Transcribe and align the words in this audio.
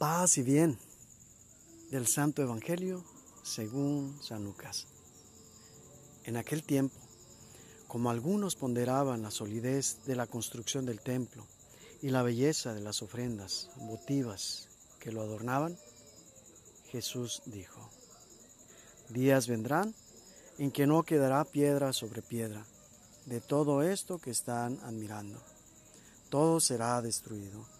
Paz 0.00 0.38
y 0.38 0.42
bien 0.42 0.78
del 1.90 2.06
Santo 2.06 2.40
Evangelio 2.40 3.04
según 3.42 4.18
San 4.22 4.44
Lucas. 4.44 4.86
En 6.24 6.38
aquel 6.38 6.62
tiempo, 6.62 6.96
como 7.86 8.08
algunos 8.08 8.56
ponderaban 8.56 9.20
la 9.20 9.30
solidez 9.30 9.98
de 10.06 10.16
la 10.16 10.26
construcción 10.26 10.86
del 10.86 11.02
templo 11.02 11.44
y 12.00 12.08
la 12.08 12.22
belleza 12.22 12.72
de 12.72 12.80
las 12.80 13.02
ofrendas 13.02 13.68
votivas 13.76 14.68
que 15.00 15.12
lo 15.12 15.20
adornaban, 15.20 15.76
Jesús 16.86 17.42
dijo, 17.44 17.90
días 19.10 19.48
vendrán 19.48 19.94
en 20.56 20.70
que 20.70 20.86
no 20.86 21.02
quedará 21.02 21.44
piedra 21.44 21.92
sobre 21.92 22.22
piedra 22.22 22.64
de 23.26 23.42
todo 23.42 23.82
esto 23.82 24.18
que 24.18 24.30
están 24.30 24.80
admirando. 24.82 25.42
Todo 26.30 26.58
será 26.58 27.02
destruido. 27.02 27.79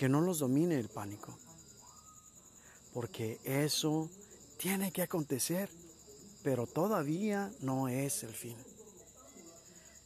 que 0.00 0.08
no 0.08 0.22
los 0.22 0.38
domine 0.38 0.78
el 0.78 0.88
pánico, 0.88 1.38
porque 2.94 3.38
eso 3.44 4.08
tiene 4.56 4.92
que 4.92 5.02
acontecer, 5.02 5.68
pero 6.42 6.66
todavía 6.66 7.52
no 7.60 7.86
es 7.86 8.22
el 8.22 8.32
fin. 8.32 8.56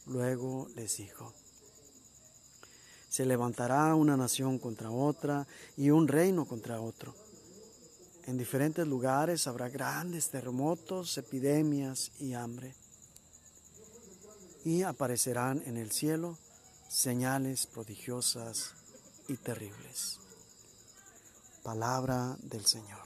Luego 0.07 0.67
les 0.75 0.97
dijo, 0.97 1.31
se 3.07 3.25
levantará 3.25 3.95
una 3.95 4.17
nación 4.17 4.59
contra 4.59 4.91
otra 4.91 5.47
y 5.77 5.91
un 5.91 6.09
reino 6.09 6.43
contra 6.43 6.81
otro. 6.81 7.15
En 8.25 8.37
diferentes 8.37 8.85
lugares 8.85 9.47
habrá 9.47 9.69
grandes 9.69 10.29
terremotos, 10.29 11.17
epidemias 11.17 12.11
y 12.19 12.33
hambre. 12.33 12.75
Y 14.65 14.81
aparecerán 14.81 15.63
en 15.65 15.77
el 15.77 15.93
cielo 15.93 16.37
señales 16.89 17.65
prodigiosas 17.65 18.73
y 19.27 19.37
terribles. 19.37 20.19
Palabra 21.63 22.37
del 22.43 22.65
Señor. 22.65 23.05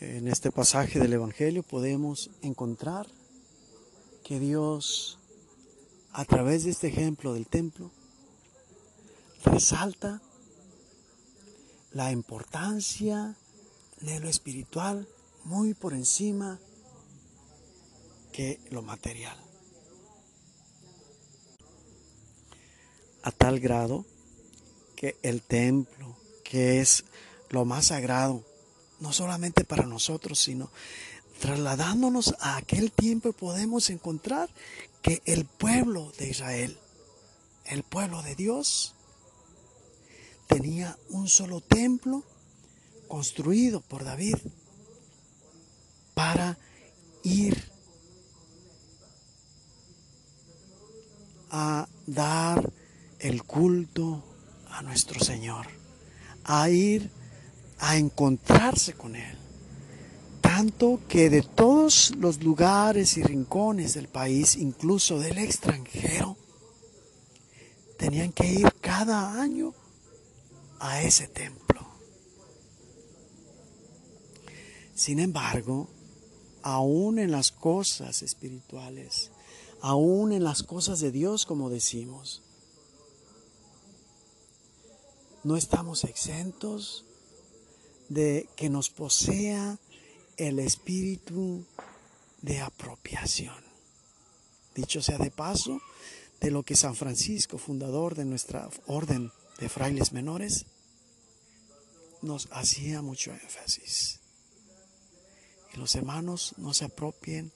En 0.00 0.28
este 0.28 0.50
pasaje 0.50 0.98
del 0.98 1.14
Evangelio 1.14 1.62
podemos 1.62 2.30
encontrar 2.42 3.06
que 4.22 4.38
Dios, 4.38 5.18
a 6.12 6.24
través 6.24 6.64
de 6.64 6.70
este 6.70 6.88
ejemplo 6.88 7.34
del 7.34 7.46
templo, 7.46 7.90
resalta 9.44 10.20
la 11.92 12.10
importancia 12.10 13.36
de 14.00 14.20
lo 14.20 14.28
espiritual 14.28 15.08
muy 15.44 15.74
por 15.74 15.94
encima 15.94 16.58
que 18.34 18.58
lo 18.70 18.82
material. 18.82 19.36
A 23.22 23.30
tal 23.30 23.60
grado 23.60 24.04
que 24.96 25.16
el 25.22 25.40
templo, 25.40 26.16
que 26.42 26.80
es 26.80 27.04
lo 27.50 27.64
más 27.64 27.86
sagrado, 27.86 28.44
no 28.98 29.12
solamente 29.12 29.64
para 29.64 29.86
nosotros, 29.86 30.40
sino 30.40 30.68
trasladándonos 31.38 32.34
a 32.40 32.56
aquel 32.56 32.90
tiempo 32.90 33.32
podemos 33.32 33.88
encontrar 33.88 34.50
que 35.00 35.22
el 35.26 35.44
pueblo 35.44 36.10
de 36.18 36.30
Israel, 36.30 36.76
el 37.66 37.84
pueblo 37.84 38.20
de 38.22 38.34
Dios, 38.34 38.96
tenía 40.48 40.98
un 41.08 41.28
solo 41.28 41.60
templo 41.60 42.24
construido 43.06 43.80
por 43.80 44.02
David 44.02 44.38
para 46.14 46.58
ir 47.22 47.73
a 51.56 51.88
dar 52.04 52.68
el 53.20 53.44
culto 53.44 54.24
a 54.70 54.82
nuestro 54.82 55.20
Señor, 55.20 55.68
a 56.42 56.68
ir 56.68 57.12
a 57.78 57.96
encontrarse 57.96 58.94
con 58.94 59.14
Él. 59.14 59.38
Tanto 60.40 61.00
que 61.06 61.30
de 61.30 61.42
todos 61.42 62.12
los 62.16 62.42
lugares 62.42 63.16
y 63.18 63.22
rincones 63.22 63.94
del 63.94 64.08
país, 64.08 64.56
incluso 64.56 65.20
del 65.20 65.38
extranjero, 65.38 66.36
tenían 67.98 68.32
que 68.32 68.50
ir 68.50 68.74
cada 68.80 69.40
año 69.40 69.74
a 70.80 71.02
ese 71.02 71.28
templo. 71.28 71.86
Sin 74.96 75.20
embargo, 75.20 75.88
aún 76.62 77.20
en 77.20 77.30
las 77.30 77.52
cosas 77.52 78.22
espirituales, 78.22 79.30
aún 79.84 80.32
en 80.32 80.42
las 80.42 80.62
cosas 80.62 80.98
de 81.00 81.12
Dios, 81.12 81.44
como 81.44 81.68
decimos. 81.68 82.40
No 85.42 85.58
estamos 85.58 86.04
exentos 86.04 87.04
de 88.08 88.48
que 88.56 88.70
nos 88.70 88.88
posea 88.88 89.78
el 90.38 90.58
espíritu 90.58 91.66
de 92.40 92.60
apropiación. 92.60 93.62
Dicho 94.74 95.02
sea 95.02 95.18
de 95.18 95.30
paso, 95.30 95.82
de 96.40 96.50
lo 96.50 96.62
que 96.62 96.76
San 96.76 96.96
Francisco, 96.96 97.58
fundador 97.58 98.14
de 98.14 98.24
nuestra 98.24 98.70
orden 98.86 99.32
de 99.58 99.68
frailes 99.68 100.14
menores, 100.14 100.64
nos 102.22 102.48
hacía 102.52 103.02
mucho 103.02 103.32
énfasis. 103.32 104.20
Que 105.70 105.76
los 105.76 105.94
hermanos 105.94 106.54
no 106.56 106.72
se 106.72 106.86
apropien 106.86 107.52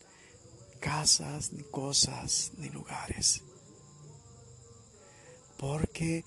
casas, 0.78 1.53
ni 1.53 1.62
cosas, 1.62 2.53
ni 2.56 2.69
lugares. 2.71 3.43
Porque, 5.59 6.25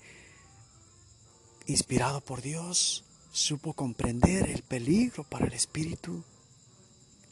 inspirado 1.66 2.20
por 2.20 2.42
Dios, 2.42 3.04
supo 3.32 3.72
comprender 3.72 4.48
el 4.48 4.62
peligro 4.62 5.24
para 5.24 5.46
el 5.46 5.52
espíritu, 5.54 6.24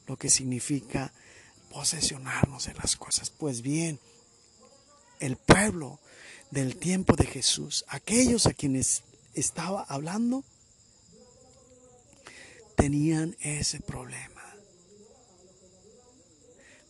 lo 0.07 0.17
que 0.17 0.31
significa 0.31 1.13
posesionarnos 1.71 2.67
en 2.67 2.77
las 2.77 2.97
cosas. 2.97 3.31
Pues 3.31 3.63
bien, 3.63 4.01
el 5.21 5.37
pueblo 5.37 6.01
del 6.51 6.77
tiempo 6.77 7.15
de 7.17 7.27
Jesús, 7.27 7.85
aquellos 7.89 8.47
a 8.47 8.55
quienes 8.55 9.03
estaba 9.35 9.83
hablando, 9.85 10.43
tenían 12.77 13.37
ese 13.41 13.81
problema 13.81 14.30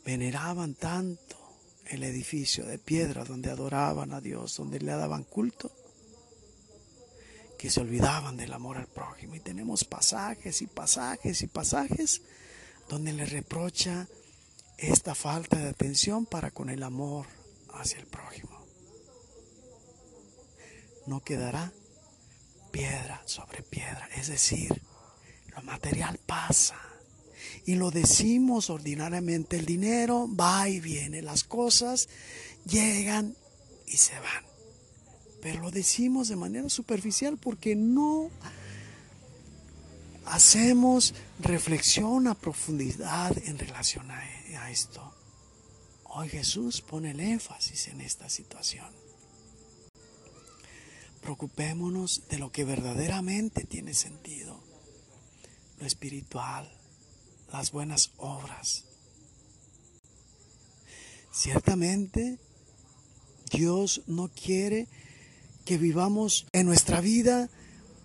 veneraban 0.05 0.75
tanto 0.75 1.37
el 1.87 2.05
edificio 2.05 2.65
de 2.65 2.79
piedra 2.79 3.25
donde 3.25 3.51
adoraban 3.51 4.13
a 4.13 4.21
Dios, 4.21 4.57
donde 4.57 4.79
le 4.81 4.93
daban 4.93 5.25
culto, 5.25 5.71
que 7.59 7.71
se 7.71 7.81
olvidaban 7.81 8.37
del 8.37 8.53
amor 8.53 8.79
al 8.79 8.87
prójimo. 8.87 9.35
Y 9.35 9.41
tenemos 9.41 9.85
pasajes 9.85 10.63
y 10.63 10.67
pasajes 10.67 11.43
y 11.43 11.47
pasajes 11.47 12.23
donde 12.89 13.13
le 13.13 13.27
reprocha 13.27 14.09
esta 14.79 15.15
falta 15.15 15.59
de 15.59 15.69
atención 15.69 16.27
para 16.27 16.51
con 16.51 16.71
el 16.71 16.83
amor 16.83 17.27
hacia 17.75 17.99
el 17.99 18.07
prójimo. 18.07 18.59
No 21.07 21.23
quedará 21.23 21.73
piedra 22.71 23.23
sobre 23.27 23.63
piedra, 23.63 24.09
es 24.17 24.29
decir, 24.29 24.81
lo 25.55 25.63
material 25.63 26.19
pasa 26.25 26.90
y 27.67 27.75
lo 27.75 27.91
decimos 27.91 28.71
ordinariamente, 28.71 29.57
el 29.57 29.67
dinero 29.67 30.29
va 30.35 30.69
y 30.69 30.81
viene, 30.81 31.23
las 31.23 31.45
cosas 31.45 32.09
llegan 32.67 33.37
y 33.87 33.97
se 33.97 34.15
van. 34.21 34.45
Pero 35.41 35.63
lo 35.63 35.71
decimos 35.71 36.29
de 36.29 36.37
manera 36.37 36.69
superficial 36.69 37.39
porque 37.39 37.75
no 37.75 38.31
hacemos 40.27 41.15
reflexión 41.41 42.29
a 42.29 42.35
profundidad 42.35 43.37
en 43.47 43.59
relación 43.59 44.11
a, 44.11 44.21
esto. 44.71 45.13
Hoy 46.05 46.29
Jesús 46.29 46.81
pone 46.81 47.11
el 47.11 47.19
énfasis 47.19 47.89
en 47.89 48.01
esta 48.01 48.29
situación. 48.29 48.87
Preocupémonos 51.23 52.29
de 52.29 52.39
lo 52.39 52.53
que 52.53 52.65
verdaderamente 52.65 53.65
tiene 53.65 53.95
sentido, 53.95 54.63
lo 55.81 55.87
espiritual, 55.87 56.71
las 57.53 57.73
buenas 57.73 58.13
obras. 58.17 58.85
Ciertamente 61.33 62.39
Dios 63.51 64.03
no 64.07 64.29
quiere 64.29 64.89
que 65.65 65.79
vivamos 65.79 66.47
en 66.53 66.67
nuestra 66.67 67.01
vida 67.01 67.49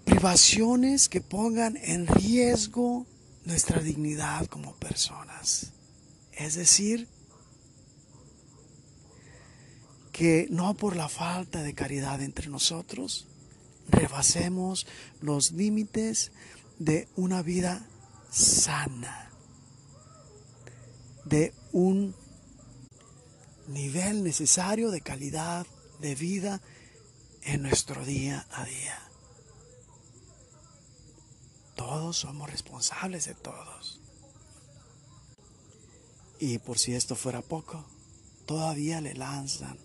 privaciones 0.05 1.09
que 1.09 1.21
pongan 1.21 1.77
en 1.77 2.07
riesgo 2.07 3.07
nuestra 3.43 3.81
dignidad 3.81 4.45
como 4.47 4.75
personas. 4.75 5.71
Es 6.31 6.55
decir, 6.55 7.07
que 10.11 10.47
no 10.49 10.75
por 10.75 10.95
la 10.95 11.09
falta 11.09 11.61
de 11.61 11.73
caridad 11.73 12.21
entre 12.21 12.47
nosotros 12.47 13.27
rebasemos 13.89 14.87
los 15.21 15.51
límites 15.51 16.31
de 16.79 17.07
una 17.15 17.41
vida 17.41 17.87
sana, 18.31 19.31
de 21.25 21.53
un 21.71 22.15
nivel 23.67 24.23
necesario 24.23 24.91
de 24.91 25.01
calidad 25.01 25.65
de 25.99 26.15
vida 26.15 26.61
en 27.41 27.63
nuestro 27.63 28.05
día 28.05 28.45
a 28.51 28.65
día. 28.65 29.01
Todos 31.75 32.17
somos 32.17 32.49
responsables 32.49 33.25
de 33.25 33.35
todos. 33.35 34.01
Y 36.39 36.57
por 36.59 36.77
si 36.77 36.93
esto 36.93 37.15
fuera 37.15 37.41
poco, 37.41 37.85
todavía 38.45 39.01
le 39.01 39.13
lanzan 39.13 39.77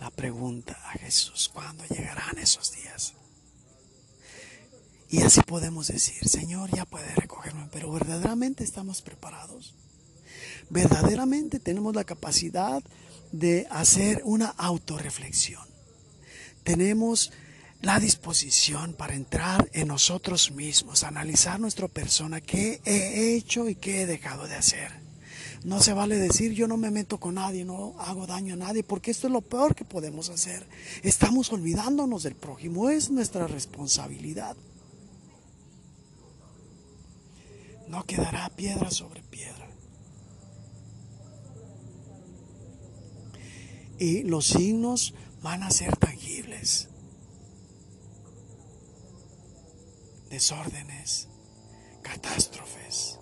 la 0.00 0.10
pregunta 0.10 0.78
a 0.90 0.92
Jesús, 0.98 1.48
¿cuándo 1.52 1.84
llegarán 1.86 2.38
esos 2.38 2.72
días? 2.72 3.14
Y 5.08 5.22
así 5.22 5.40
podemos 5.42 5.86
decir, 5.86 6.28
Señor, 6.28 6.74
ya 6.74 6.84
puede 6.84 7.14
recogerme, 7.14 7.68
pero 7.72 7.90
verdaderamente 7.92 8.64
estamos 8.64 9.02
preparados. 9.02 9.74
Verdaderamente 10.70 11.58
tenemos 11.60 11.94
la 11.94 12.04
capacidad 12.04 12.82
de 13.32 13.66
hacer 13.70 14.22
una 14.24 14.48
autorreflexión. 14.48 15.62
Tenemos 16.64 17.32
la 17.82 18.00
disposición 18.00 18.94
para 18.94 19.14
entrar 19.14 19.68
en 19.72 19.88
nosotros 19.88 20.50
mismos, 20.50 21.04
analizar 21.04 21.60
nuestra 21.60 21.88
persona, 21.88 22.40
qué 22.40 22.80
he 22.84 23.34
hecho 23.34 23.68
y 23.68 23.74
qué 23.74 24.02
he 24.02 24.06
dejado 24.06 24.48
de 24.48 24.56
hacer 24.56 25.06
no 25.66 25.82
se 25.82 25.92
vale 25.92 26.16
decir 26.16 26.52
yo 26.52 26.68
no 26.68 26.76
me 26.76 26.92
meto 26.92 27.18
con 27.18 27.34
nadie, 27.34 27.64
no 27.64 27.96
hago 27.98 28.28
daño 28.28 28.54
a 28.54 28.56
nadie, 28.56 28.84
porque 28.84 29.10
esto 29.10 29.26
es 29.26 29.32
lo 29.32 29.40
peor 29.40 29.74
que 29.74 29.84
podemos 29.84 30.28
hacer. 30.28 30.64
Estamos 31.02 31.52
olvidándonos 31.52 32.22
del 32.22 32.36
prójimo, 32.36 32.88
es 32.88 33.10
nuestra 33.10 33.48
responsabilidad. 33.48 34.56
No 37.88 38.04
quedará 38.04 38.48
piedra 38.50 38.92
sobre 38.92 39.22
piedra. 39.22 39.65
Y 43.98 44.22
los 44.24 44.46
signos 44.46 45.14
van 45.42 45.62
a 45.62 45.70
ser 45.70 45.96
tangibles. 45.96 46.88
Desórdenes, 50.28 51.28
catástrofes 52.02 53.18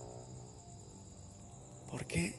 ¿Por 1.95 2.07
qué? 2.07 2.35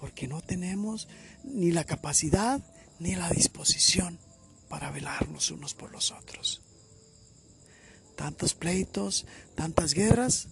Porque 0.00 0.26
no 0.26 0.40
tenemos 0.40 1.06
ni 1.44 1.70
la 1.70 1.84
capacidad 1.84 2.60
ni 2.98 3.14
la 3.14 3.30
disposición 3.30 4.18
para 4.68 4.90
velarnos 4.90 5.52
unos 5.52 5.74
por 5.74 5.92
los 5.92 6.10
otros. 6.10 6.60
Tantos 8.16 8.54
pleitos, 8.54 9.24
tantas 9.54 9.94
guerras, 9.94 10.48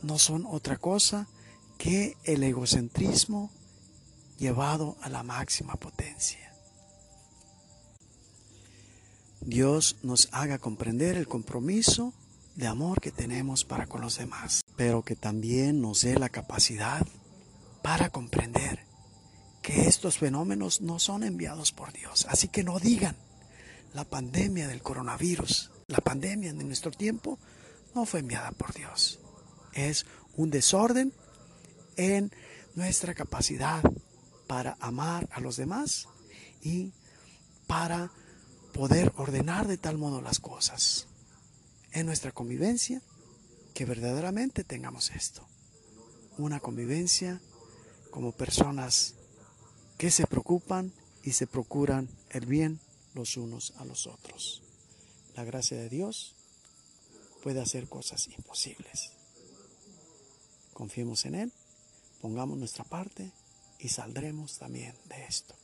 no 0.00 0.20
son 0.20 0.46
otra 0.46 0.76
cosa 0.76 1.26
que 1.76 2.16
el 2.22 2.44
egocentrismo 2.44 3.50
llevado 4.38 4.96
a 5.02 5.08
la 5.08 5.22
máxima 5.22 5.74
potencia. 5.74 6.52
Dios 9.40 9.96
nos 10.02 10.28
haga 10.32 10.58
comprender 10.58 11.16
el 11.16 11.28
compromiso 11.28 12.12
de 12.54 12.66
amor 12.66 13.00
que 13.00 13.12
tenemos 13.12 13.64
para 13.64 13.86
con 13.86 14.00
los 14.00 14.18
demás, 14.18 14.62
pero 14.76 15.02
que 15.02 15.16
también 15.16 15.80
nos 15.80 16.02
dé 16.02 16.18
la 16.18 16.28
capacidad 16.28 17.06
para 17.82 18.10
comprender 18.10 18.84
que 19.62 19.86
estos 19.88 20.18
fenómenos 20.18 20.80
no 20.80 20.98
son 20.98 21.22
enviados 21.22 21.72
por 21.72 21.92
Dios. 21.92 22.26
Así 22.28 22.48
que 22.48 22.64
no 22.64 22.78
digan 22.78 23.16
la 23.94 24.04
pandemia 24.04 24.68
del 24.68 24.82
coronavirus, 24.82 25.70
la 25.86 25.98
pandemia 25.98 26.52
de 26.52 26.64
nuestro 26.64 26.90
tiempo, 26.90 27.38
no 27.94 28.04
fue 28.06 28.20
enviada 28.20 28.50
por 28.52 28.74
Dios. 28.74 29.20
Es 29.72 30.06
un 30.36 30.50
desorden 30.50 31.12
en 31.96 32.32
nuestra 32.74 33.14
capacidad 33.14 33.82
para 34.48 34.76
amar 34.80 35.28
a 35.30 35.40
los 35.40 35.56
demás 35.56 36.08
y 36.62 36.92
para 37.68 38.10
poder 38.72 39.12
ordenar 39.16 39.68
de 39.68 39.76
tal 39.76 39.98
modo 39.98 40.20
las 40.20 40.40
cosas 40.40 41.06
en 41.92 42.06
nuestra 42.06 42.32
convivencia 42.32 43.02
que 43.74 43.84
verdaderamente 43.84 44.64
tengamos 44.64 45.10
esto. 45.10 45.46
Una 46.38 46.58
convivencia 46.58 47.40
como 48.10 48.32
personas 48.32 49.14
que 49.98 50.10
se 50.10 50.26
preocupan 50.26 50.92
y 51.22 51.32
se 51.32 51.46
procuran 51.46 52.08
el 52.30 52.46
bien 52.46 52.80
los 53.14 53.36
unos 53.36 53.74
a 53.78 53.84
los 53.84 54.06
otros. 54.06 54.62
La 55.36 55.44
gracia 55.44 55.76
de 55.76 55.88
Dios 55.88 56.34
puede 57.42 57.60
hacer 57.60 57.88
cosas 57.88 58.28
imposibles. 58.28 59.12
Confiemos 60.72 61.24
en 61.26 61.34
Él, 61.34 61.52
pongamos 62.20 62.56
nuestra 62.56 62.84
parte 62.84 63.32
y 63.78 63.88
saldremos 63.88 64.58
también 64.58 64.94
de 65.06 65.24
esto. 65.24 65.54